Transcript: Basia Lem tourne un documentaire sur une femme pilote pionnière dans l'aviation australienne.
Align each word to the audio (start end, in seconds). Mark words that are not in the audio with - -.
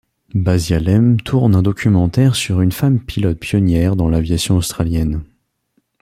Basia 0.33 0.79
Lem 0.79 1.21
tourne 1.21 1.55
un 1.55 1.61
documentaire 1.61 2.33
sur 2.33 2.61
une 2.61 2.71
femme 2.71 2.99
pilote 2.99 3.37
pionnière 3.37 3.95
dans 3.95 4.09
l'aviation 4.09 4.57
australienne. 4.57 5.23